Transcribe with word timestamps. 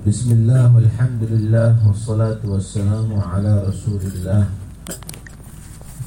بسم 0.00 0.32
الله 0.32 0.72
والحمد 0.72 1.22
لله 1.28 1.84
والصلاة 1.84 2.40
والسلام 2.40 3.20
على 3.20 3.68
رسول 3.68 4.00
الله. 4.00 4.48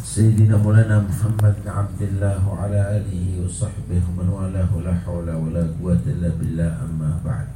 سيدنا 0.02 0.58
مولانا 0.58 1.06
محمد 1.06 1.54
بن 1.62 1.70
عبد 1.70 2.02
الله 2.02 2.42
وعلى 2.42 2.80
آله 2.98 3.46
وصحبه 3.46 4.02
ومن 4.02 4.28
والاه 4.34 4.72
لا 4.82 4.98
حول 5.06 5.30
ولا 5.30 5.70
قوة 5.78 6.02
إلا 6.10 6.30
بالله 6.42 6.72
أما 6.90 7.22
بعد. 7.22 7.48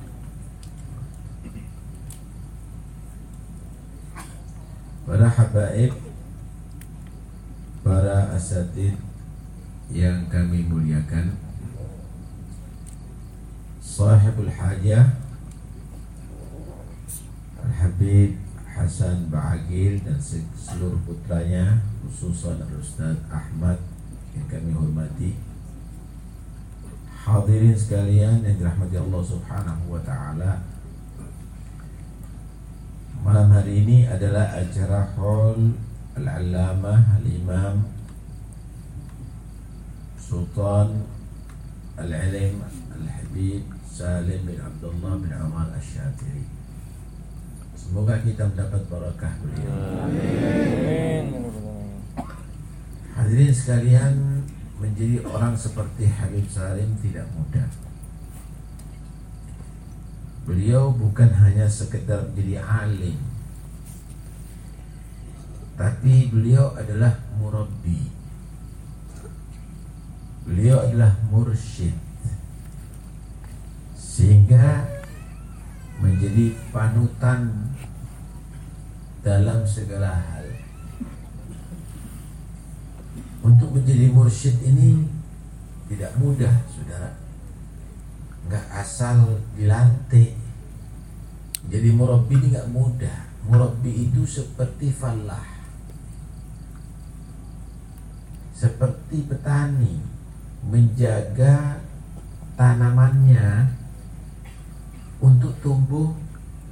Para 5.09 5.33
habaib 5.33 5.97
Para 7.81 8.37
asatid 8.37 8.93
Yang 9.89 10.27
kami 10.29 10.67
muliakan 10.69 11.33
Sahibul 13.79 14.51
hajah 14.51 15.26
Al-Habib 17.77 18.33
Hasan 18.73 19.29
Ba'agil 19.29 20.01
dan 20.01 20.17
seluruh 20.17 20.97
putranya 21.05 21.77
khususan 22.01 22.57
Al-Ustaz 22.57 23.21
Ahmad 23.29 23.77
yang 24.33 24.49
kami 24.49 24.73
hormati 24.73 25.37
Hadirin 27.21 27.77
sekalian 27.77 28.41
yang 28.41 28.57
dirahmati 28.57 28.97
Allah 28.97 29.21
Subhanahu 29.21 29.93
wa 29.93 30.01
taala. 30.01 30.65
Malam 33.21 33.53
hari 33.53 33.85
ini 33.85 34.09
adalah 34.09 34.57
acara 34.57 35.13
Hall 35.13 35.77
Al-Allamah 36.17 37.21
Al-Imam 37.21 37.85
Sultan 40.17 41.05
Al-Alim 41.93 42.57
Al-Habib 42.89 43.69
Salim 43.85 44.49
bin 44.49 44.57
Abdullah 44.57 45.21
bin 45.21 45.29
Amal 45.29 45.69
Ash-Shatiri 45.77 46.56
Semoga 47.87 48.19
kita 48.19 48.43
mendapat 48.51 48.83
barakah 48.91 49.33
beliau. 49.39 49.71
Amin. 50.03 51.25
Hadirin 53.15 53.55
sekalian, 53.55 54.43
menjadi 54.77 55.23
orang 55.23 55.55
seperti 55.55 56.05
Habib 56.05 56.45
Salim 56.51 56.99
tidak 56.99 57.31
mudah. 57.31 57.65
Beliau 60.43 60.91
bukan 60.91 61.31
hanya 61.31 61.67
sekedar 61.67 62.27
jadi 62.35 62.59
alim, 62.59 63.19
tapi 65.79 66.27
beliau 66.27 66.75
adalah 66.75 67.15
murabbi. 67.39 68.11
Beliau 70.47 70.87
adalah 70.87 71.15
mursyid. 71.27 71.95
Sehingga 73.99 74.96
menjadi 75.97 76.53
panutan 76.69 77.73
dalam 79.25 79.65
segala 79.65 80.13
hal. 80.13 80.45
Untuk 83.41 83.73
menjadi 83.73 84.11
mursyid 84.11 84.59
ini 84.65 85.07
tidak 85.87 86.13
mudah, 86.19 86.53
saudara. 86.67 87.11
Nggak 88.47 88.65
asal 88.75 89.39
dilantik. 89.55 90.35
Jadi 91.67 91.89
murabbi 91.91 92.39
ini 92.39 92.47
nggak 92.55 92.71
mudah. 92.71 93.19
Murabbi 93.47 94.07
itu 94.07 94.23
seperti 94.23 94.91
falah. 94.91 95.59
Seperti 98.57 99.27
petani 99.27 100.01
menjaga 100.65 101.79
tanamannya 102.57 103.76
untuk 105.17 105.53
tumbuh 105.65 106.13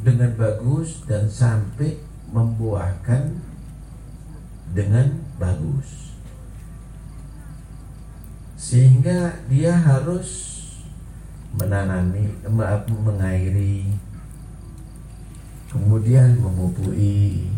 dengan 0.06 0.30
bagus 0.38 1.02
dan 1.10 1.26
sampai 1.26 1.98
membuahkan 2.30 3.42
dengan 4.74 5.18
bagus. 5.42 6.14
Sehingga 8.58 9.46
dia 9.50 9.74
harus 9.74 10.54
menanami 11.56 12.34
mengairi 12.50 13.88
kemudian 15.72 16.40
memupui 16.40 17.52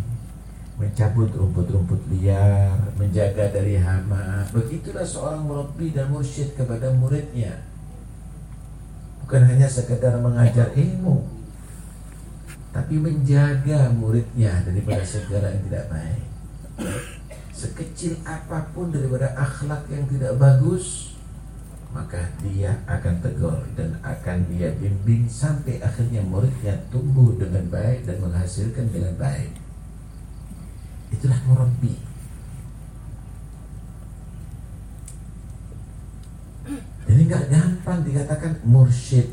mencabut 0.77 1.29
rumput-rumput 1.33 2.01
liar 2.13 2.73
menjaga 2.97 3.49
dari 3.49 3.81
hama. 3.81 4.45
Begitulah 4.53 5.05
seorang 5.05 5.45
murabbi 5.45 5.89
dan 5.89 6.13
mursyid 6.13 6.53
kepada 6.53 6.93
muridnya 6.93 7.57
bukan 9.27 9.43
hanya 9.43 9.67
sekedar 9.67 10.15
mengajar 10.23 10.71
ilmu 10.71 11.37
tapi 12.71 12.95
menjaga 12.95 13.91
muridnya 13.91 14.63
daripada 14.63 15.01
segala 15.01 15.49
yang 15.49 15.65
tidak 15.65 15.85
baik. 15.89 16.23
Sekecil 17.49 18.21
apa 18.21 18.69
pun 18.69 18.93
daripada 18.93 19.33
akhlak 19.33 19.89
yang 19.89 20.05
tidak 20.05 20.37
bagus, 20.37 21.17
maka 21.89 22.29
dia 22.45 22.77
akan 22.85 23.17
tegur 23.17 23.65
dan 23.73 23.97
akan 24.05 24.45
dia 24.53 24.69
bimbing 24.77 25.25
sampai 25.25 25.81
akhirnya 25.81 26.21
muridnya 26.21 26.77
tumbuh 26.93 27.33
dengan 27.33 27.65
baik 27.67 28.05
dan 28.05 28.21
menghasilkan 28.21 28.93
dengan 28.93 29.17
baik. 29.17 29.57
Itulah 31.17 31.41
murabbi. 31.49 31.97
Jadi 37.09 37.21
nggak 37.25 37.45
gampang 37.49 37.76
depan 37.87 38.03
dikatakan 38.03 38.59
mursyid? 38.67 39.31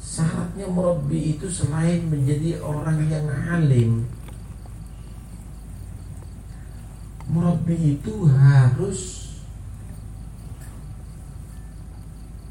Syaratnya 0.00 0.64
murabbi 0.72 1.36
itu 1.36 1.52
selain 1.52 2.08
menjadi 2.08 2.64
orang 2.64 2.96
yang 3.12 3.28
alim 3.28 4.08
Murabbi 7.28 8.00
itu 8.00 8.24
harus 8.24 9.28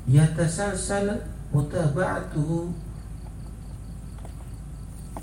Yatasasal 0.05 1.25
mutaba'atuhu 1.49 2.69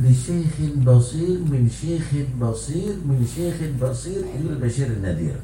Li 0.03 0.11
syekhin 0.11 0.83
basir 0.83 1.39
min 1.47 1.71
syekhin 1.71 2.35
basir 2.35 2.99
min 3.07 3.23
syekhin 3.23 3.79
basir 3.79 4.27
ilal 4.27 4.59
bashir 4.59 4.91
nadir 4.99 5.39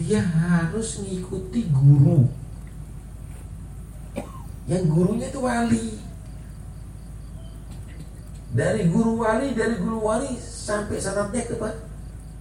dia 0.00 0.24
harus 0.24 1.04
mengikuti 1.04 1.68
guru. 1.68 2.24
Yang 4.64 4.84
gurunya 4.88 5.26
itu 5.28 5.40
wali. 5.44 5.86
Dari 8.50 8.88
guru 8.88 9.20
wali 9.20 9.52
dari 9.52 9.76
guru 9.78 10.00
wali 10.00 10.32
sampai 10.40 10.96
sanatnya 10.98 11.46
ke 11.46 11.54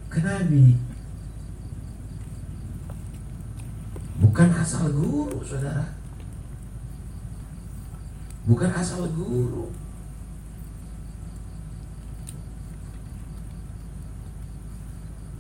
ke 0.10 0.20
nabi 0.26 0.90
bukan 4.40 4.56
asal 4.56 4.88
guru 4.96 5.44
saudara. 5.44 5.84
Bukan 8.48 8.72
asal 8.72 9.04
guru 9.12 9.68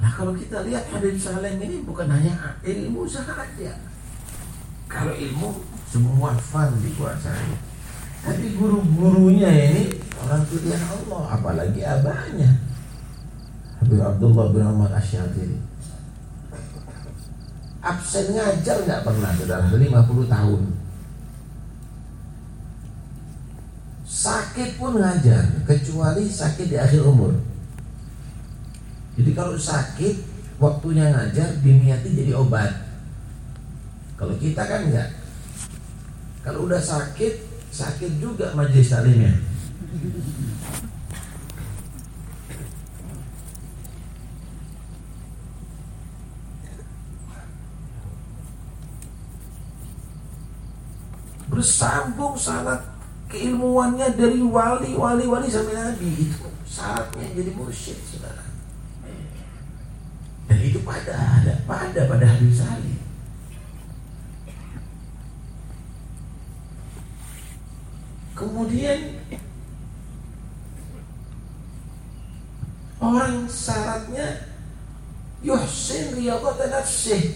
Nah 0.09 0.25
kalau 0.25 0.33
kita 0.33 0.65
lihat 0.65 0.89
Habib 0.89 1.13
Saleh 1.21 1.53
ini 1.61 1.85
bukan 1.85 2.09
hanya 2.09 2.57
ilmu 2.65 3.05
saja 3.05 3.77
Kalau 4.89 5.13
ilmu 5.13 5.61
semua 5.85 6.33
fan 6.33 6.73
dikuasai 6.81 7.69
tapi 8.25 8.57
guru-gurunya 8.57 9.47
ini 9.53 10.01
orang 10.17 10.43
pilihan 10.49 10.81
Allah 10.81 11.39
apalagi 11.39 11.85
abahnya. 11.85 12.57
Habib 13.77 14.01
Abdullah 14.01 14.49
bin 14.49 14.65
Ahmad 14.65 14.97
Asyadiri 14.97 15.61
absen 17.85 18.33
ngajar 18.33 18.81
nggak 18.89 19.05
pernah 19.05 19.29
saudara 19.37 19.69
50 19.69 20.25
tahun. 20.25 20.61
Sakit 24.09 24.69
pun 24.81 24.97
ngajar 24.97 25.45
kecuali 25.69 26.25
sakit 26.25 26.65
di 26.65 26.77
akhir 26.81 27.05
umur 27.05 27.48
jadi 29.19 29.31
kalau 29.35 29.59
sakit 29.59 30.15
waktunya 30.57 31.11
ngajar 31.11 31.59
diniati 31.59 32.15
jadi 32.15 32.33
obat 32.39 32.71
kalau 34.15 34.35
kita 34.39 34.63
kan 34.63 34.87
enggak 34.87 35.19
kalau 36.39 36.65
udah 36.65 36.79
sakit, 36.79 37.33
sakit 37.69 38.17
juga 38.23 38.55
majelis 38.55 38.87
taklimnya. 38.87 39.35
Bersambung 51.51 52.39
sangat 52.39 52.79
keilmuannya 53.27 54.15
dari 54.15 54.39
wali, 54.39 54.95
wali, 54.95 55.25
wali 55.27 55.47
sampai 55.51 55.75
nabi 55.75 56.07
itu 56.23 56.47
saatnya 56.63 57.29
jadi 57.35 57.51
mursyid, 57.51 57.99
saudara. 58.07 58.47
Dan 60.49 60.57
itu 60.65 60.81
pada 60.81 61.13
ada 61.13 61.53
pada 61.69 62.09
pada 62.09 62.25
Habib 62.25 62.49
Salim. 62.49 62.97
Kemudian 68.33 69.19
orang 72.97 73.45
syaratnya 73.45 74.49
yuhsin 75.39 76.17
riyadata 76.19 76.67
nafsih 76.67 77.31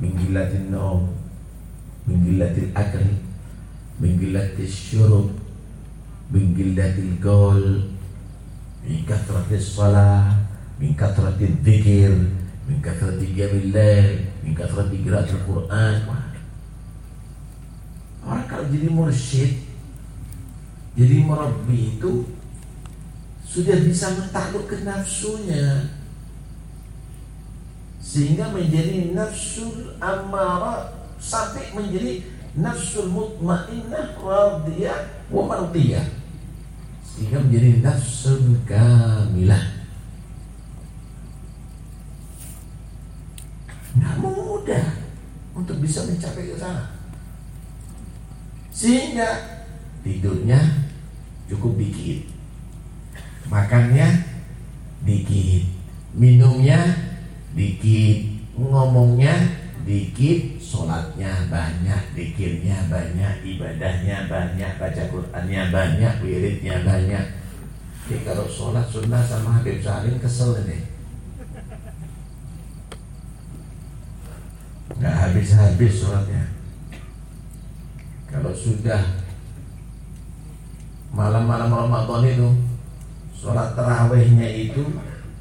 min 0.00 0.12
gillatin 0.18 0.74
naum 0.74 1.14
min 2.06 2.18
gillatil 2.26 2.70
akal 2.74 3.06
min 4.02 4.18
gillatil 4.18 4.66
syurub 4.66 5.28
min 6.34 6.50
gillatil 6.58 7.14
gaul 7.22 7.94
min 8.82 9.00
kathratis 9.06 9.76
salat 9.78 10.39
min 10.80 10.96
kathratil 10.96 11.60
dzikir 11.60 12.08
min 12.64 12.80
kathratil 12.80 13.28
qiyamil 13.36 13.68
lail 13.76 14.24
min 14.40 14.56
kathratil 14.56 15.04
qiraatil 15.04 15.44
Quran. 15.44 15.96
Orang 18.20 18.44
kalau 18.48 18.68
jadi 18.68 18.88
mursyid 18.92 19.52
Jadi 20.92 21.24
murabbi 21.24 21.96
itu 21.96 22.28
Sudah 23.48 23.80
bisa 23.80 24.12
mentaklukkan 24.12 24.84
nafsunya. 24.84 25.88
Sehingga 27.98 28.52
menjadi 28.52 29.16
nafsul 29.16 29.96
amarah 29.98 30.92
Sampai 31.16 31.72
menjadi 31.72 32.24
nafsul 32.56 33.08
mutmainnah 33.08 34.16
radiyah 34.20 35.28
wa 35.32 35.42
mardiyah. 35.48 36.08
Sehingga 37.04 37.40
menjadi 37.40 37.80
nafsul 37.84 38.60
kamilah 38.68 39.79
mudah 44.18 44.86
untuk 45.54 45.78
bisa 45.78 46.02
mencapai 46.08 46.50
ke 46.50 46.56
sana. 46.56 46.90
Sehingga 48.74 49.28
tidurnya 50.00 50.58
cukup 51.50 51.76
dikit. 51.76 52.26
Makannya 53.46 54.08
dikit. 55.04 55.68
Minumnya 56.16 56.80
dikit. 57.54 58.18
Ngomongnya 58.56 59.34
dikit. 59.84 60.58
Sholatnya 60.62 61.50
banyak. 61.50 62.02
Dikirnya 62.14 62.88
banyak. 62.88 63.42
Ibadahnya 63.44 64.30
banyak. 64.30 64.72
Baca 64.78 65.02
Qurannya 65.10 65.62
banyak. 65.68 66.14
Wiridnya 66.22 66.86
banyak. 66.86 67.26
Jadi 68.10 68.26
kalau 68.26 68.46
sholat 68.50 68.90
sunnah 68.90 69.22
sama 69.22 69.62
Habib 69.62 69.78
Salim 69.78 70.18
kesel 70.18 70.66
ini 70.66 70.89
Gak 75.00 75.16
habis-habis 75.16 76.04
sholatnya. 76.04 76.44
Kalau 78.28 78.52
sudah 78.52 79.00
malam-malam 81.08 81.72
Ramadan 81.72 82.28
itu 82.28 82.48
sholat 83.32 83.72
terawihnya 83.72 84.44
itu 84.44 84.84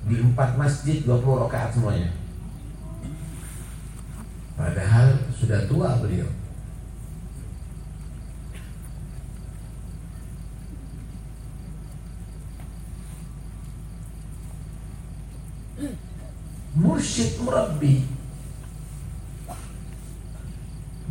di 0.08 0.16
empat 0.24 0.56
masjid 0.56 1.04
20 1.04 1.44
rakaat 1.44 1.76
semuanya. 1.76 2.08
Padahal 4.56 5.28
sudah 5.36 5.68
tua 5.68 6.00
beliau. 6.00 6.32
Mursyid 16.80 17.44
murabbi 17.44 18.19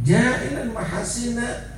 ja'ilan 0.08 0.72
mahasina 0.72 1.69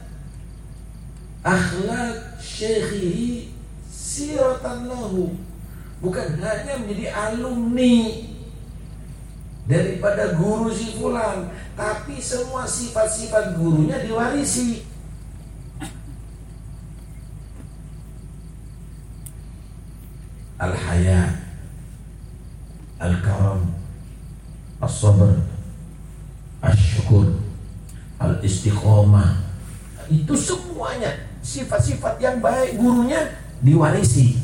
akhlak 1.43 2.39
syekhihi 2.39 3.51
siratan 3.91 4.87
lahu. 4.87 5.35
Bukan 5.99 6.39
hanya 6.41 6.81
menjadi 6.81 7.13
alumni 7.13 8.25
daripada 9.69 10.33
guru 10.39 10.73
si 10.73 10.97
fulan 10.97 11.53
tapi 11.77 12.17
semua 12.23 12.65
sifat-sifat 12.65 13.59
gurunya 13.59 13.99
diwarisi. 14.01 14.87
Al-haya 20.61 21.41
al-karam 23.01 23.65
as-sabr 24.77 25.41
al-syukur 28.21 29.09
al-istiqomah. 29.09 29.31
Itu 30.13 30.35
semuanya 30.37 31.11
sifat-sifat 31.41 32.21
yang 32.21 32.45
baik 32.45 32.77
gurunya 32.77 33.41
diwarisi. 33.65 34.37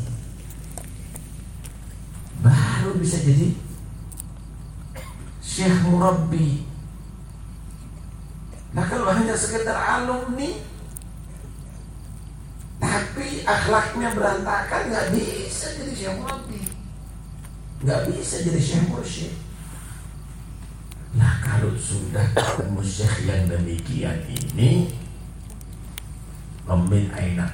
Baru 2.40 2.96
bisa 2.96 3.20
jadi 3.20 3.52
syekh 5.44 5.76
murabbi. 5.84 6.64
Nah 8.72 8.84
kalau 8.88 9.08
hanya 9.12 9.36
sekedar 9.36 9.76
alumni 9.76 10.52
tapi 12.76 13.40
akhlaknya 13.44 14.12
berantakan 14.12 14.82
nggak 14.92 15.06
bisa 15.16 15.66
jadi 15.76 15.92
syekh 15.92 16.14
murabbi. 16.16 16.60
Nggak 17.84 18.00
bisa 18.08 18.36
jadi 18.40 18.60
syekh 18.60 18.84
mursyid 18.88 19.45
nah 21.16 21.40
kalau 21.40 21.72
sudah 21.74 22.24
ketemu 22.36 22.80
syekh 22.84 23.16
yang 23.24 23.48
demikian 23.48 24.20
ini 24.28 24.92
Rombin 26.66 27.06
aina. 27.14 27.46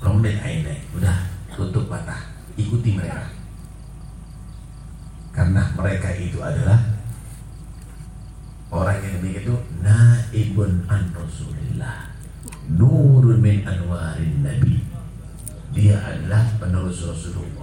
Rombin 0.00 0.40
aina. 0.40 0.72
Udah 0.96 1.28
tutup 1.52 1.84
mata. 1.92 2.16
Ikuti 2.56 2.96
mereka. 2.96 3.28
Karena 5.36 5.68
mereka 5.76 6.08
itu 6.16 6.40
adalah 6.40 6.80
Orang 8.70 9.02
yang 9.02 9.18
demikian 9.18 9.44
itu 9.50 9.56
Naibun 9.82 10.86
an 10.86 11.10
Rasulillah. 11.12 12.08
Nurun 12.70 13.42
min 13.42 13.66
anwarin 13.66 14.46
Nabi. 14.46 14.78
Dia 15.74 15.98
adalah 15.98 16.46
penerus 16.56 17.04
Rasulullah 17.04 17.59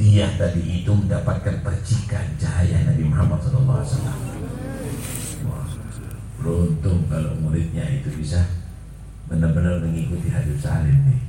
Dia 0.00 0.26
tadi 0.40 0.82
itu 0.82 0.90
mendapatkan 0.92 1.60
percikan 1.60 2.24
cahaya 2.40 2.88
Nabi 2.88 3.04
Muhammad 3.06 3.38
SAW 3.44 3.84
Beruntung 6.42 7.06
kalau 7.06 7.38
muridnya 7.38 7.86
itu 7.86 8.10
bisa 8.18 8.42
benar-benar 9.30 9.78
mengikuti 9.78 10.26
Habib 10.26 10.58
Salim 10.58 10.98
nih. 11.06 11.20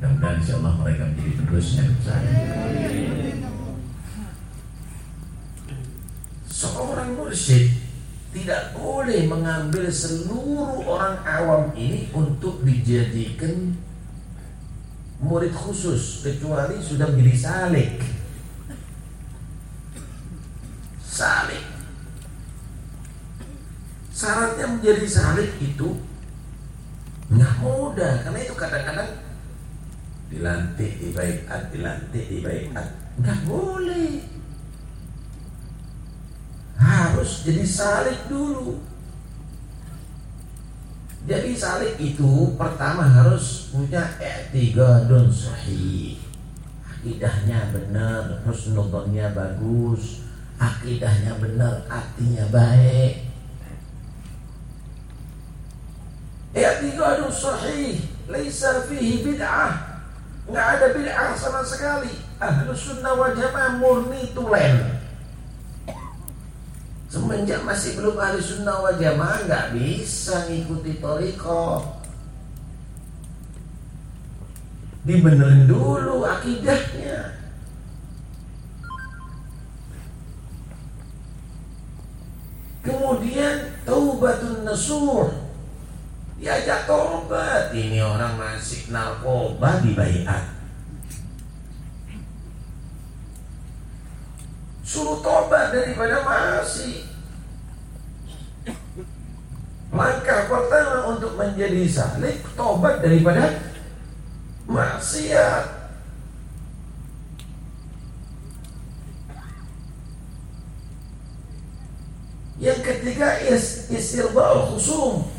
Mudah-mudahan 0.00 0.40
insya 0.40 0.54
Allah 0.56 0.74
mereka 0.80 1.02
menjadi 1.12 1.32
penerusnya 1.36 1.84
Salim. 2.00 2.36
Seorang 6.48 7.10
mursyid 7.20 7.68
tidak 8.32 8.72
boleh 8.72 9.28
mengambil 9.28 9.92
seluruh 9.92 10.84
orang 10.88 11.20
awam 11.24 11.68
ini 11.76 12.08
untuk 12.16 12.64
dijadikan 12.64 13.76
murid 15.20 15.52
khusus 15.52 16.24
kecuali 16.24 16.80
sudah 16.80 17.08
menjadi 17.08 17.34
salik. 17.36 17.92
Salik. 21.04 21.64
Syaratnya 24.16 24.66
menjadi 24.68 25.06
salik 25.08 25.52
itu 25.60 26.06
Nggak 27.26 27.54
mudah 27.58 28.22
karena 28.22 28.38
itu 28.38 28.54
kadang-kadang 28.54 29.10
dilantik 30.30 30.92
di 30.98 31.10
baikat, 31.10 31.62
dilantik 31.74 32.24
di 32.30 32.38
baikat. 32.38 32.86
Nggak 33.18 33.38
boleh. 33.50 34.22
Harus 36.78 37.42
jadi 37.42 37.66
salik 37.66 38.30
dulu. 38.30 38.78
Jadi 41.26 41.58
salik 41.58 41.98
itu 41.98 42.54
pertama 42.54 43.02
harus 43.02 43.74
punya 43.74 44.06
i'tiqadun 44.22 45.26
sahih. 45.26 46.14
Akidahnya 46.86 47.74
benar, 47.74 48.46
husnudonnya 48.46 49.34
bagus, 49.34 50.22
akidahnya 50.54 51.34
benar, 51.42 51.82
artinya 51.90 52.46
baik. 52.54 53.26
I'tiqadun 56.56 57.28
sahih 57.28 58.00
Laisa 58.32 58.88
fihi 58.88 59.20
bid'ah 59.20 60.00
Nggak 60.48 60.66
ada 60.80 60.86
bid'ah 60.96 61.36
sama 61.36 61.60
sekali 61.60 62.16
Ahlu 62.40 62.72
sunnah 62.72 63.12
wal 63.12 63.36
jamaah 63.36 63.76
murni 63.76 64.32
tulen 64.32 64.95
Semenjak 67.06 67.62
masih 67.62 67.94
belum 67.94 68.18
ahli 68.18 68.42
sunnah 68.42 68.82
wal 68.82 68.98
jamaah 68.98 69.46
nggak 69.46 69.66
bisa 69.78 70.50
ngikuti 70.50 70.98
toriko. 70.98 71.82
Dibenerin 75.06 75.70
dulu 75.70 76.26
akidahnya. 76.26 77.38
Kemudian 82.82 83.82
taubatun 83.86 84.66
nasuh 84.66 85.30
diajak 86.38 86.86
tobat 86.86 87.74
ini 87.74 88.02
orang 88.02 88.34
masih 88.38 88.90
narkoba 88.90 89.82
di 89.82 89.94
bayat. 89.94 90.54
Suruh 94.86 95.18
tobat 95.18 95.74
daripada 95.74 96.22
masih 96.22 97.02
maka 99.90 100.46
pertama 100.46 101.10
untuk 101.10 101.25
menjadi 101.36 101.84
salik 101.86 102.40
tobat 102.56 103.04
daripada 103.04 103.52
maksiat 104.66 105.64
yang 112.58 112.80
ketiga 112.82 113.36
is 113.46 113.86
istirbal 113.92 114.72
khusum 114.72 115.36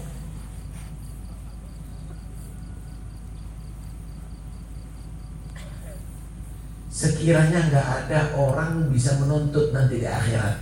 sekiranya 6.97 7.69
nggak 7.69 7.87
ada 8.09 8.33
orang 8.33 8.89
bisa 8.89 9.21
menuntut 9.21 9.69
nanti 9.69 10.01
di 10.01 10.07
akhirat. 10.09 10.57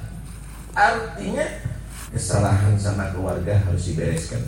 Artinya 0.75 1.47
kesalahan 2.11 2.75
sama 2.75 3.15
keluarga 3.15 3.55
harus 3.63 3.87
dibereskan. 3.87 4.43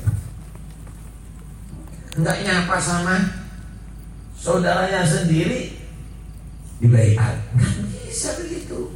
Nggak 2.18 2.38
nyapa 2.42 2.78
sama 2.82 3.16
saudaranya 4.34 5.06
sendiri 5.06 5.78
dibaiat. 6.82 7.38
Nggak 7.54 7.74
bisa 8.10 8.42
begitu. 8.42 8.90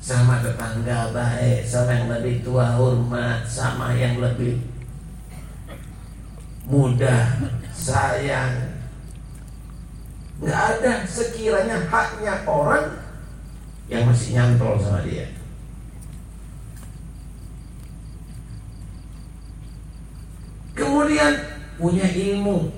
Sama 0.00 0.40
tetangga 0.40 1.12
baik, 1.12 1.64
sama 1.64 1.92
yang 1.92 2.08
lebih 2.12 2.44
tua 2.44 2.76
hormat, 2.76 3.44
sama 3.44 3.92
yang 3.96 4.20
lebih 4.20 4.60
muda 6.64 7.36
sayang, 7.76 8.72
nggak 10.40 10.60
ada 10.80 11.04
sekiranya 11.04 11.76
haknya 11.92 12.40
orang 12.48 12.96
yang 13.92 14.08
masih 14.08 14.40
nyantol 14.40 14.80
sama 14.80 15.04
dia. 15.04 15.28
Kemudian 20.72 21.53
punya 21.78 22.06
ilmu. 22.06 22.70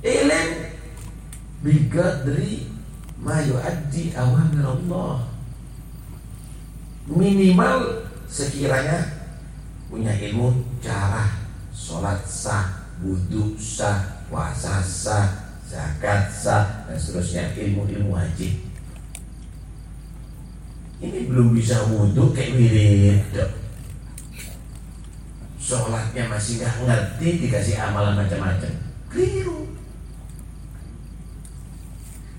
Ilm 0.00 0.48
bigadri 1.60 2.68
ma 3.20 3.44
yuaddi 3.44 4.16
awamir 4.16 4.64
Allah. 4.64 5.28
Minimal 7.10 8.08
sekiranya 8.24 9.04
punya 9.90 10.14
ilmu 10.14 10.54
cara 10.78 11.26
sholat 11.74 12.22
sah, 12.24 12.86
wudhu 13.02 13.58
sah, 13.58 14.24
puasa 14.30 14.78
sah, 14.80 15.26
zakat 15.66 16.30
sah, 16.30 16.86
dan 16.86 16.96
seterusnya 16.96 17.50
ilmu-ilmu 17.58 18.14
wajib. 18.14 18.54
Ini 21.00 21.26
belum 21.26 21.56
bisa 21.56 21.82
wudhu 21.90 22.30
kayak 22.36 22.54
wirid. 22.54 23.59
Sholatnya 25.70 26.26
masih 26.26 26.58
nggak 26.58 26.82
ngerti 26.82 27.46
dikasih 27.46 27.78
amalan 27.78 28.18
macam-macam. 28.18 28.74
Keliru. 29.06 29.70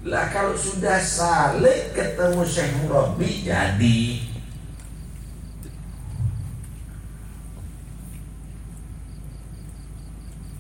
Lah 0.04 0.28
kalau 0.36 0.52
sudah 0.60 1.00
saleh 1.00 1.96
ketemu 1.96 2.44
Syekh 2.44 2.76
Murabi 2.84 3.48
jadi. 3.48 4.04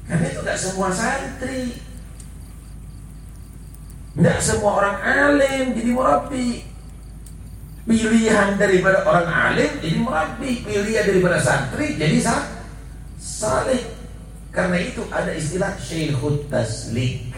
Karena 0.07 0.25
itu 0.31 0.39
tidak 0.39 0.55
semua 0.55 0.89
santri. 0.95 1.75
Tidak 4.15 4.39
semua 4.39 4.71
orang 4.79 4.97
alim 5.03 5.75
jadi 5.75 5.91
murabi. 5.91 6.63
Pilihan 7.83 8.55
daripada 8.55 9.03
orang 9.03 9.27
alim 9.27 9.71
jadi 9.83 9.97
murabi. 9.99 10.63
Pilihan 10.63 11.03
daripada 11.03 11.43
santri 11.43 11.99
jadi 11.99 12.15
sah 12.23 12.60
salih. 13.21 13.85
Karena 14.51 14.81
itu 14.81 15.05
ada 15.13 15.31
istilah 15.31 15.77
syekhut 15.77 16.49
taslik. 16.49 17.29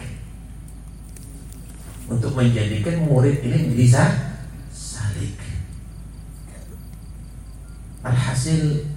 Untuk 2.08 2.32
menjadikan 2.32 3.04
murid 3.04 3.44
ini 3.44 3.70
menjadi 3.70 4.08
salik. 4.72 5.36
Alhasil 8.04 8.88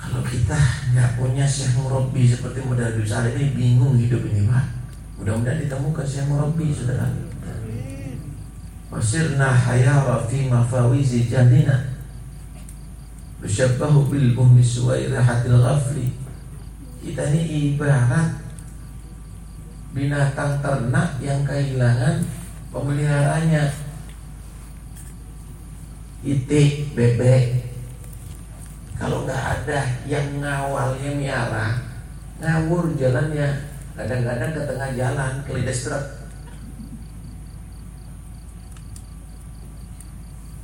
kalau 0.00 0.26
kita 0.26 0.58
nggak 0.90 1.10
punya 1.20 1.46
Syekh 1.46 1.76
Murabi 1.78 2.26
seperti 2.26 2.66
modal 2.66 2.90
Salim 3.06 3.36
ini 3.36 3.46
bingung 3.54 3.94
hidup 3.94 4.26
ini 4.26 4.42
Pak. 4.46 4.66
Mudah-mudahan 5.22 5.62
ditemukan 5.62 6.06
Syekh 6.06 6.26
Murabi 6.26 6.72
saudara. 6.74 7.10
Wasirna 8.90 9.54
hayara 9.54 10.26
fi 10.26 10.50
mafawizi 10.50 11.30
jannina 11.30 11.99
Besyabbahu 13.40 14.12
bil 14.12 14.36
bumi 14.36 14.60
suwairahatil 14.60 15.58
ghafli 15.60 16.12
Kita 17.00 17.24
ini 17.32 17.74
ibarat 17.74 18.36
Binatang 19.96 20.60
ternak 20.62 21.18
yang 21.24 21.42
kehilangan 21.42 22.22
pemeliharanya 22.70 23.72
Itik, 26.20 26.92
bebek, 26.92 27.64
kalau 29.00 29.24
nggak 29.24 29.64
ada 29.64 29.80
yang 30.04 30.44
ngawalnya 30.44 31.16
miara, 31.16 31.80
ngawur 32.36 32.92
jalannya. 32.92 33.72
Kadang-kadang 33.96 34.52
ke 34.52 34.60
tengah 34.68 34.90
jalan, 34.92 35.32
ke 35.48 35.72
truk. 35.72 36.04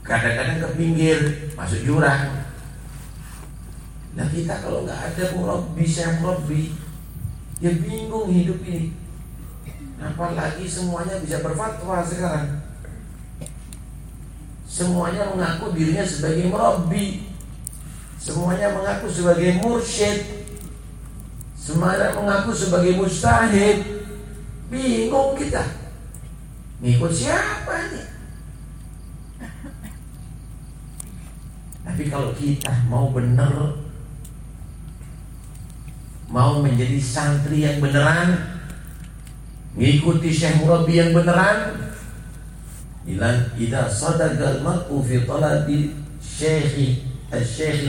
Kadang-kadang 0.05 0.61
ke 0.61 0.69
pinggir, 0.77 1.21
masuk 1.57 1.81
jurang. 1.89 2.46
Nah 4.17 4.27
kita 4.33 4.65
kalau 4.65 4.89
nggak 4.89 5.13
ada 5.13 5.25
murabbi, 5.37 5.85
saya 5.85 6.17
murabbi, 6.19 6.73
ya 7.61 7.71
bingung 7.77 8.33
hidup 8.33 8.59
ini. 8.65 8.97
Apalagi 10.01 10.65
semuanya 10.65 11.21
bisa 11.21 11.45
berfatwa 11.45 12.01
sekarang. 12.01 12.65
Semuanya 14.65 15.29
mengaku 15.31 15.77
dirinya 15.77 16.05
sebagai 16.05 16.49
murabbi. 16.49 17.37
Semuanya 18.27 18.75
mengaku 18.75 19.07
sebagai 19.07 19.63
mursyid 19.63 20.19
Semuanya 21.55 22.11
mengaku 22.11 22.51
sebagai 22.51 22.99
mustahid 22.99 23.87
Bingung 24.67 25.39
kita 25.39 25.63
Ngikut 26.83 27.13
siapa 27.15 27.87
ini 27.87 28.03
Tapi 31.87 32.03
kalau 32.11 32.35
kita 32.35 32.75
mau 32.91 33.15
benar 33.15 33.86
Mau 36.27 36.59
menjadi 36.59 36.99
santri 36.99 37.63
yang 37.63 37.79
beneran 37.79 38.57
Ngikuti 39.77 40.33
Syekh 40.33 40.65
Murabi 40.65 40.97
yang 40.97 41.13
beneran. 41.13 41.77
Ilan 43.07 43.53
ida 43.61 43.87
sadagal 43.87 44.65
mar'u 44.65 44.99
fi 45.05 45.23
talabi 45.29 45.95
syekhi 46.19 47.07
Al-Syekh 47.31 47.87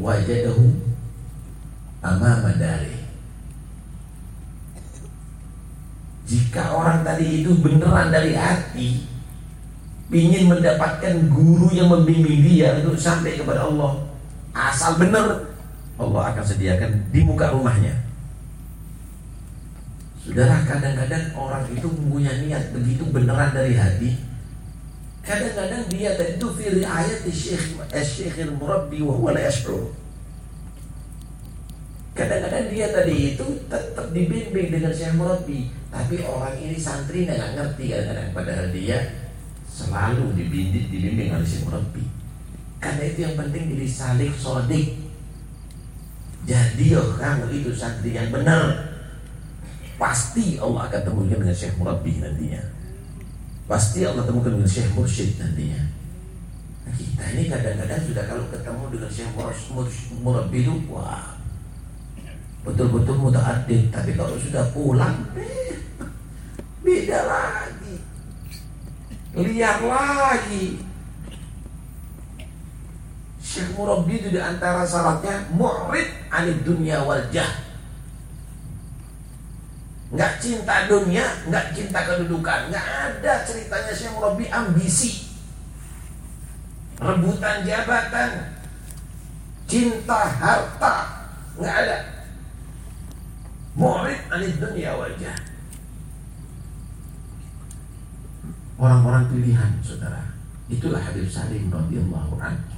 wajadahu 0.00 0.64
amama 2.00 2.56
dari. 2.56 3.04
Jika 6.24 6.72
orang 6.72 7.04
tadi 7.04 7.44
itu 7.44 7.52
beneran 7.60 8.08
dari 8.08 8.32
hati 8.32 9.04
ingin 10.14 10.46
mendapatkan 10.46 11.26
guru 11.28 11.68
yang 11.74 11.90
membimbing 11.90 12.40
dia 12.40 12.80
untuk 12.80 12.94
sampai 12.94 13.34
kepada 13.34 13.66
Allah 13.66 13.98
Asal 14.54 14.96
benar 14.96 15.43
Allah 16.00 16.22
akan 16.34 16.44
sediakan 16.44 16.90
di 17.14 17.20
muka 17.22 17.54
rumahnya 17.54 17.94
Saudara 20.24 20.64
kadang-kadang 20.64 21.36
orang 21.36 21.68
itu 21.68 21.84
punya 22.08 22.32
niat 22.40 22.72
begitu 22.72 23.04
beneran 23.12 23.52
dari 23.52 23.76
hati 23.76 24.16
Kadang-kadang 25.24 25.88
dia 25.88 26.12
tadi 26.20 26.36
itu 26.36 26.48
fi 26.52 26.64
riayat 26.68 27.24
syekh 27.32 27.80
syekh 28.04 28.44
murabbi 28.60 29.00
wa 29.00 29.16
huwa 29.16 29.32
la. 29.32 29.48
Kadang-kadang 32.12 32.64
dia 32.68 32.86
tadi 32.92 33.32
itu 33.32 33.46
tetap 33.64 34.12
dibimbing 34.12 34.68
dengan 34.68 34.92
syekh 34.92 35.16
murabbi, 35.16 35.72
tapi 35.88 36.20
orang 36.28 36.60
ini 36.60 36.76
santri 36.76 37.24
nggak 37.24 37.56
ngerti 37.56 37.84
kadang-kadang 37.88 38.30
padahal 38.36 38.66
dia 38.68 38.98
selalu 39.64 40.28
dibimbing 40.36 40.92
dibimbing 40.92 41.32
oleh 41.40 41.48
syekh 41.48 41.64
murabbi. 41.72 42.04
Karena 42.76 43.02
itu 43.08 43.18
yang 43.24 43.36
penting 43.40 43.72
jadi 43.72 43.88
salik 43.88 44.32
sodik. 44.36 45.03
Jadi 46.44 46.86
oh 46.96 47.08
itu 47.48 47.70
santri 47.72 48.12
yang 48.12 48.28
benar. 48.28 48.94
Pasti 49.96 50.60
Allah 50.60 50.90
akan 50.90 51.00
temukan 51.06 51.40
dengan 51.40 51.56
syekh 51.56 51.74
murabbi 51.80 52.20
nantinya. 52.20 52.60
Pasti 53.64 54.04
Allah 54.04 54.28
temukan 54.28 54.52
dengan 54.52 54.68
Syekh 54.68 54.92
Mursyid 54.92 55.40
nantinya. 55.40 55.80
Lagi. 56.84 57.00
kita 57.16 57.24
ini 57.32 57.42
kadang-kadang 57.48 58.00
sudah 58.04 58.24
kalau 58.28 58.44
ketemu 58.52 58.84
dengan 58.92 59.10
Syekh 59.10 59.30
Murabbi 60.20 60.58
itu 60.60 60.74
wah 60.92 61.34
betul-betul 62.64 63.16
mudah 63.20 63.44
adil 63.44 63.88
tapi 63.92 64.16
kalau 64.16 64.36
sudah 64.40 64.64
pulang 64.72 65.20
beda 66.80 67.20
lagi 67.28 67.96
liar 69.36 69.80
lagi 69.84 70.80
Syekh 73.54 73.70
Murabbi 73.78 74.18
itu 74.18 74.34
di 74.34 74.40
antara 74.42 74.82
syaratnya 74.82 75.46
murid 75.54 76.10
anid 76.26 76.66
dunia 76.66 77.06
wal 77.06 77.22
jah. 77.30 77.46
Nggak 80.10 80.42
cinta 80.42 80.90
dunia 80.90 81.22
nggak 81.46 81.70
cinta 81.70 82.02
kedudukan. 82.02 82.74
Nggak 82.74 82.82
ada 82.82 83.46
ceritanya 83.46 83.94
Syekh 83.94 84.10
Murabbi 84.18 84.50
ambisi. 84.50 85.30
Rebutan 86.98 87.62
jabatan 87.62 88.58
cinta 89.70 90.20
harta 90.34 90.94
nggak 91.54 91.76
ada. 91.86 91.98
Murid 93.78 94.18
anid 94.34 94.58
dunia 94.58 94.98
wajah 94.98 95.38
orang-orang 98.82 99.30
pilihan 99.30 99.70
saudara. 99.78 100.34
Itulah 100.66 100.98
Habib 100.98 101.30
Salim 101.30 101.70
radhiyallahu 101.70 102.34
anhu 102.42 102.74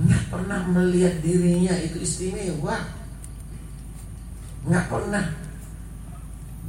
nggak 0.00 0.19
pernah 0.30 0.60
melihat 0.70 1.18
dirinya 1.20 1.74
itu 1.76 2.00
istimewa 2.00 2.78
nggak 4.64 4.86
pernah 4.86 5.24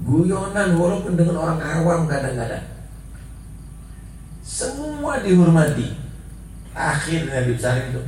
guyonan 0.02 0.70
walaupun 0.76 1.14
dengan 1.14 1.38
orang 1.38 1.62
awam 1.62 2.10
kadang-kadang 2.10 2.66
semua 4.42 5.22
dihormati 5.22 5.94
akhirnya 6.74 7.46
Habib 7.46 7.60
Salim 7.62 7.86
itu 7.94 8.02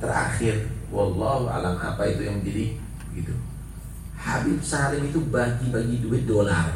terakhir 0.00 0.56
Wallahu 0.94 1.50
alam 1.50 1.74
apa 1.82 2.06
itu 2.06 2.22
yang 2.22 2.38
menjadi 2.38 2.78
gitu. 3.18 3.34
Habib 4.14 4.62
Salim 4.62 5.10
itu 5.10 5.18
bagi-bagi 5.26 6.00
duit 6.06 6.22
dolar. 6.24 6.70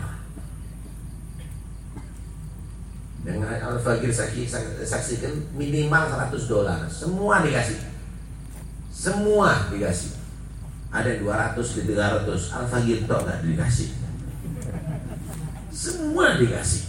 Dengan 3.22 3.54
Al-Fakir 3.60 4.10
saksi, 4.10 4.48
saksikan 4.82 5.52
minimal 5.54 6.10
100 6.10 6.50
dolar. 6.50 6.80
Semua 6.90 7.44
dikasih. 7.46 7.78
Semua 8.98 9.70
dikasih. 9.70 10.18
Ada 10.90 11.22
200 11.22 11.76
di 11.78 11.82
300. 11.94 12.50
Al-Fakir 12.50 13.06
itu 13.06 13.14
enggak 13.14 13.46
dikasih. 13.46 13.88
Semua 15.70 16.34
dikasih. 16.34 16.82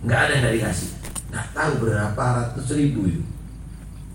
Enggak 0.00 0.20
ada 0.24 0.32
yang 0.32 0.40
enggak 0.40 0.56
dikasih. 0.56 0.90
Enggak 1.28 1.46
tahu 1.52 1.72
berapa 1.84 2.24
ratus 2.40 2.72
ribu 2.72 3.04
itu 3.04 3.22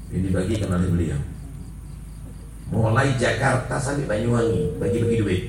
yang 0.09 0.21
dibagikan 0.31 0.73
oleh 0.73 0.89
beliau. 0.89 1.21
Mulai 2.73 3.13
Jakarta 3.19 3.77
sampai 3.77 4.09
Banyuwangi 4.09 4.81
bagi-bagi 4.81 5.21
duit. 5.21 5.43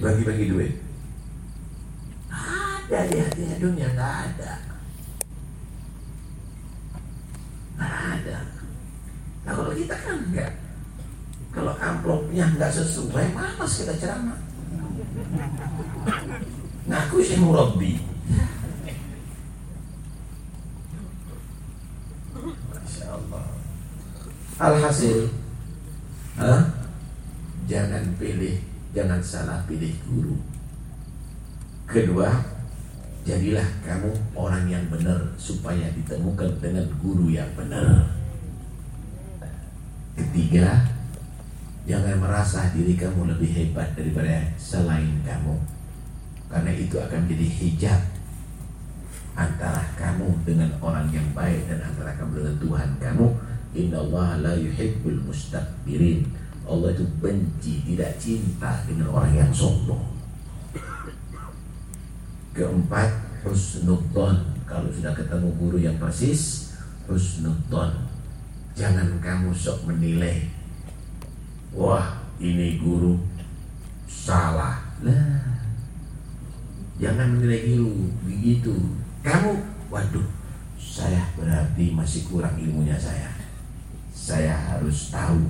Bagi-bagi 0.00 0.44
duit. 0.48 0.72
Ada 2.32 3.04
di 3.12 3.16
hatinya 3.20 3.56
dunia 3.60 3.86
nggak 3.92 4.14
ada. 4.32 4.52
Nggak 7.76 7.94
ada. 8.16 8.38
Nah 9.44 9.52
kalau 9.52 9.72
kita 9.76 9.92
kan 9.92 10.16
enggak. 10.24 10.52
Kalau 11.52 11.74
amplopnya 12.38 12.54
nggak 12.54 12.70
sesuai, 12.70 13.26
malas 13.34 13.72
kita 13.82 13.94
ceramah. 13.98 14.38
Ngaku 16.86 17.16
sih 17.26 17.38
murabbi. 17.42 17.92
Alhasil 24.58 25.30
huh? 26.34 26.62
Jangan 27.70 28.10
pilih 28.18 28.58
Jangan 28.90 29.22
salah 29.22 29.62
pilih 29.70 29.94
guru 30.02 30.34
Kedua 31.86 32.26
Jadilah 33.22 33.62
kamu 33.86 34.10
orang 34.34 34.66
yang 34.66 34.82
benar 34.90 35.30
Supaya 35.38 35.86
ditemukan 35.94 36.58
dengan 36.58 36.90
guru 36.98 37.30
yang 37.30 37.46
benar 37.54 38.10
Ketiga 40.18 40.87
Jangan 41.88 42.20
merasa 42.20 42.68
diri 42.76 42.92
kamu 43.00 43.32
lebih 43.32 43.48
hebat 43.48 43.96
daripada 43.96 44.44
selain 44.60 45.24
kamu. 45.24 45.56
Karena 46.52 46.68
itu 46.76 46.96
akan 46.96 47.28
menjadi 47.28 47.48
hijab 47.48 48.00
Antara 49.36 49.84
kamu 50.00 50.32
dengan 50.48 50.72
orang 50.80 51.04
yang 51.12 51.28
baik 51.36 51.68
Dan 51.68 51.84
antara 51.84 52.16
kamu 52.16 52.40
dengan 52.40 52.56
Tuhan 52.60 52.90
kamu. 53.00 53.26
Inna 53.76 54.04
Allah 54.04 54.28
la 54.44 54.52
yuhibbul 54.56 55.24
mustakbirin 55.28 56.28
Allah 56.68 56.92
itu 56.92 57.08
benci, 57.24 57.80
tidak 57.80 58.20
cinta 58.20 58.84
dengan 58.84 59.08
orang 59.08 59.32
yang 59.32 59.48
sombong. 59.48 60.04
Keempat, 62.52 63.40
husnuddon 63.48 64.36
Kalau 64.68 64.92
sudah 64.92 65.16
ketemu 65.16 65.48
guru 65.56 65.80
yang 65.80 65.96
persis 65.96 66.74
Husnuddon 67.08 68.04
Jangan 68.76 69.16
kamu 69.24 69.56
sok 69.56 69.88
menilai 69.88 70.57
Wah, 71.76 72.24
ini 72.40 72.80
guru 72.80 73.18
salah 74.08 74.80
Lah 75.04 75.44
Jangan 76.96 77.36
menilai 77.36 77.76
guru 77.76 78.08
begitu 78.24 78.74
Kamu, 79.20 79.52
waduh 79.92 80.28
Saya 80.80 81.28
berarti 81.36 81.92
masih 81.92 82.24
kurang 82.28 82.56
ilmunya 82.56 82.96
saya 82.96 83.38
saya 84.18 84.52
harus 84.52 85.08
tahu 85.08 85.40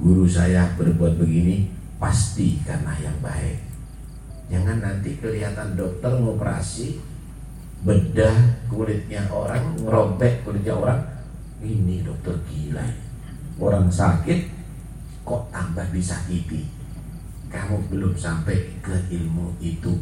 guru 0.00 0.26
saya 0.26 0.74
berbuat 0.74 1.20
begini 1.20 1.70
pasti 2.02 2.58
karena 2.66 2.92
yang 2.98 3.14
baik. 3.22 3.62
Jangan 4.50 4.82
nanti 4.82 5.16
kelihatan 5.22 5.78
dokter 5.78 6.12
ngoperasi 6.18 6.98
bedah 7.86 8.64
kulitnya 8.66 9.22
orang, 9.30 9.76
ngerobek 9.78 10.42
kulitnya 10.42 10.74
orang. 10.74 11.00
Ini 11.64 12.04
dokter 12.04 12.36
gila. 12.50 12.84
Orang 13.56 13.88
sakit 13.88 14.50
kok 15.24 15.42
tambah 15.50 15.86
disakiti. 15.90 16.68
Kamu 17.48 17.88
belum 17.90 18.14
sampai 18.14 18.78
ke 18.84 18.94
ilmu 19.10 19.56
itu. 19.58 19.96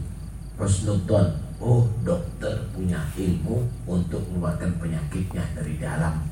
Husnudon, 0.58 1.32
oh 1.58 1.88
dokter 2.04 2.54
punya 2.76 3.00
ilmu 3.16 3.64
untuk 3.88 4.22
mengeluarkan 4.30 4.78
penyakitnya 4.78 5.42
dari 5.56 5.80
dalam 5.80 6.22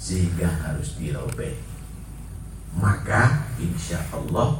sehingga 0.00 0.48
harus 0.48 0.98
dirobek. 0.98 1.56
Maka 2.76 3.46
insya 3.60 4.00
Allah 4.10 4.58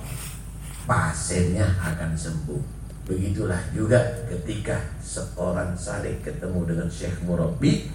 pasiennya 0.86 1.66
akan 1.78 2.12
sembuh. 2.14 2.62
Begitulah 3.06 3.58
juga 3.74 3.98
ketika 4.30 4.78
seorang 5.02 5.74
saling 5.74 6.22
ketemu 6.22 6.62
dengan 6.68 6.88
Syekh 6.90 7.18
Murabi 7.26 7.90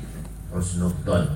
Husnuddon 0.52 1.28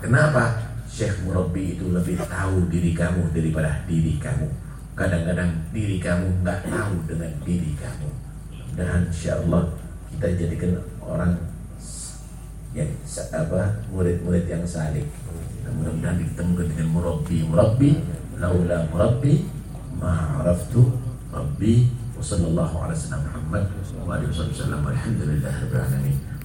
kenapa 0.00 0.73
Syekh 0.88 1.26
Murabi 1.26 1.74
itu 1.74 1.90
lebih 1.90 2.20
tahu 2.30 2.70
diri 2.70 2.94
kamu 2.94 3.32
daripada 3.34 3.82
diri 3.88 4.14
kamu. 4.20 4.46
Kadang-kadang 4.94 5.50
diri 5.74 5.98
kamu 5.98 6.46
nggak 6.46 6.70
tahu 6.70 6.94
dengan 7.10 7.32
diri 7.42 7.74
kamu. 7.74 8.08
Dan 8.78 9.10
insya 9.10 9.42
Allah 9.42 9.74
kita 10.14 10.26
jadikan 10.38 10.78
orang 11.02 11.34
yang 12.74 12.90
apa 13.34 13.82
murid-murid 13.90 14.46
yang 14.46 14.62
saleh. 14.62 15.06
Mudah-mudahan 15.74 16.22
ditemukan 16.22 16.66
dengan 16.70 16.88
murabbi. 16.94 17.36
Murabbi 17.46 17.90
laula 18.38 18.86
murabbi 18.90 19.46
ma 19.98 20.42
araftu 20.42 20.94
rabbi 21.30 21.90
wa 22.14 22.22
sallallahu 22.22 22.86
ala 22.86 22.94
sayyidina 22.94 23.30
Muhammad 23.30 23.64
wa 23.66 24.14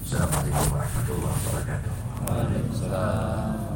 assalamualaikum 0.09 0.73
warahmatullahi 0.73 1.37
wabarakatuh. 1.37 1.93
Waalaikumsalam 2.25 3.68